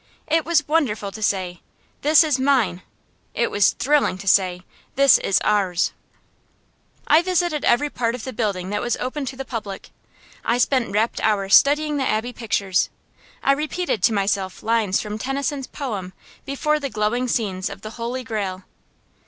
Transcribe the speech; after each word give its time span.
It 0.25 0.45
was 0.45 0.67
wonderful 0.67 1.11
to 1.11 1.21
say, 1.21 1.61
This 2.01 2.23
is 2.23 2.39
mine; 2.39 2.81
it 3.35 3.51
was 3.51 3.73
thrilling 3.73 4.17
to 4.17 4.27
say, 4.27 4.63
This 4.95 5.19
is 5.19 5.39
ours. 5.43 5.93
I 7.05 7.21
visited 7.21 7.63
every 7.63 7.91
part 7.91 8.15
of 8.15 8.23
the 8.23 8.33
building 8.33 8.71
that 8.71 8.81
was 8.81 8.97
open 8.97 9.25
to 9.27 9.35
the 9.35 9.45
public. 9.45 9.91
I 10.43 10.57
spent 10.57 10.91
rapt 10.91 11.21
hours 11.21 11.53
studying 11.55 11.97
the 11.97 12.09
Abbey 12.09 12.33
pictures. 12.33 12.89
I 13.43 13.51
repeated 13.51 14.01
to 14.01 14.11
myself 14.11 14.63
lines 14.63 14.99
from 14.99 15.19
Tennyson's 15.19 15.67
poem 15.67 16.13
before 16.45 16.79
the 16.79 16.89
glowing 16.89 17.27
scenes 17.27 17.69
of 17.69 17.81
the 17.81 17.91
Holy 17.91 18.23
Grail. 18.23 18.63